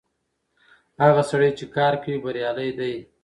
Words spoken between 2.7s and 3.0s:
دی.